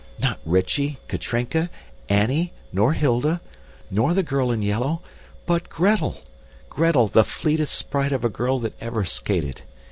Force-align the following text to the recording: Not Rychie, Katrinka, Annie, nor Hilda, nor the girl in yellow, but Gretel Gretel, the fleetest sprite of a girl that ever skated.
Not 0.17 0.39
Rychie, 0.47 0.97
Katrinka, 1.07 1.69
Annie, 2.09 2.53
nor 2.73 2.93
Hilda, 2.93 3.39
nor 3.91 4.15
the 4.15 4.23
girl 4.23 4.49
in 4.49 4.63
yellow, 4.63 5.03
but 5.45 5.69
Gretel 5.69 6.21
Gretel, 6.71 7.07
the 7.07 7.23
fleetest 7.23 7.75
sprite 7.75 8.11
of 8.11 8.25
a 8.25 8.27
girl 8.29 8.57
that 8.61 8.73
ever 8.81 9.05
skated. 9.05 9.61